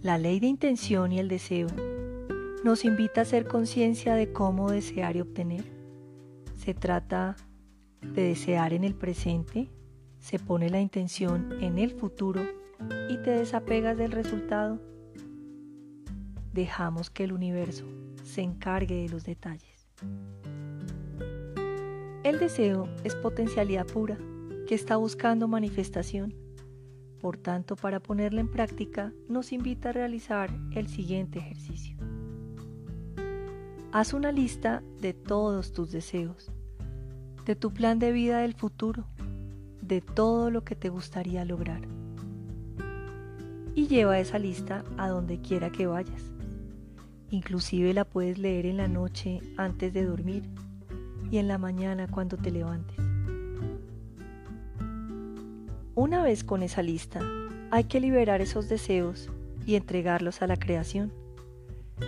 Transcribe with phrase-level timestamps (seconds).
[0.00, 1.66] La ley de intención y el deseo
[2.62, 5.64] nos invita a hacer conciencia de cómo desear y obtener.
[6.54, 7.34] Se trata
[8.00, 9.68] de desear en el presente,
[10.20, 12.42] se pone la intención en el futuro
[13.10, 14.80] y te desapegas del resultado.
[16.52, 17.84] Dejamos que el universo
[18.22, 19.88] se encargue de los detalles.
[22.22, 24.16] El deseo es potencialidad pura
[24.68, 26.47] que está buscando manifestación.
[27.20, 31.96] Por tanto, para ponerla en práctica, nos invita a realizar el siguiente ejercicio.
[33.90, 36.52] Haz una lista de todos tus deseos,
[37.44, 39.06] de tu plan de vida del futuro,
[39.82, 41.80] de todo lo que te gustaría lograr.
[43.74, 46.32] Y lleva esa lista a donde quiera que vayas.
[47.30, 50.44] Inclusive la puedes leer en la noche antes de dormir
[51.30, 53.07] y en la mañana cuando te levantes.
[56.00, 57.18] Una vez con esa lista,
[57.72, 59.30] hay que liberar esos deseos
[59.66, 61.12] y entregarlos a la creación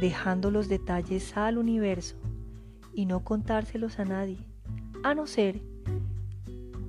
[0.00, 2.16] dejando los detalles al universo
[2.94, 4.38] y no contárselos a nadie,
[5.02, 5.60] a no ser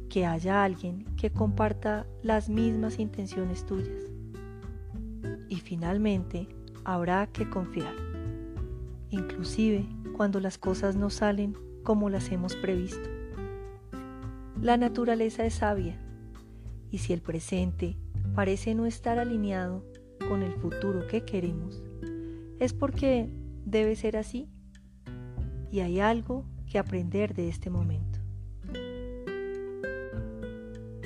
[0.07, 4.01] que haya alguien que comparta las mismas intenciones tuyas.
[5.49, 6.47] Y finalmente,
[6.85, 7.93] habrá que confiar,
[9.09, 13.09] inclusive cuando las cosas no salen como las hemos previsto.
[14.61, 15.99] La naturaleza es sabia
[16.95, 17.97] y si el presente
[18.35, 19.83] parece no estar alineado
[20.29, 21.83] con el futuro que queremos,
[22.57, 23.29] es porque
[23.65, 24.47] debe ser así
[25.69, 28.19] y hay algo que aprender de este momento.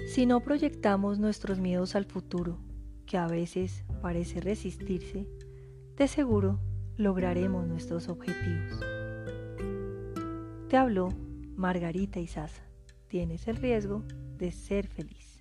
[0.06, 2.60] Si no proyectamos nuestros miedos al futuro,
[3.08, 5.26] que a veces parece resistirse,
[5.98, 6.60] de seguro
[6.98, 8.80] lograremos nuestros objetivos.
[10.70, 11.10] Te habló
[11.56, 12.62] Margarita Isaza.
[13.08, 14.04] Tienes el riesgo
[14.38, 15.39] de ser feliz.